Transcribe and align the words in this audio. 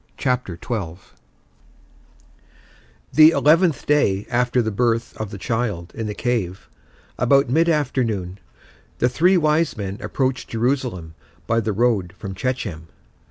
CHAPTER 0.17 0.57
XII 0.57 0.95
The 3.13 3.29
eleventh 3.29 3.85
day 3.85 4.25
after 4.31 4.59
the 4.63 4.71
birth 4.71 5.15
of 5.17 5.29
the 5.29 5.37
child 5.37 5.91
in 5.93 6.07
the 6.07 6.15
cave, 6.15 6.67
about 7.19 7.51
mid 7.51 7.69
afternoon, 7.69 8.39
the 8.97 9.09
three 9.09 9.37
wise 9.37 9.77
men 9.77 9.99
approached 10.01 10.49
Jerusalem 10.49 11.13
by 11.45 11.59
the 11.59 11.71
road 11.71 12.15
from 12.17 12.33
Shechem. 12.33 12.87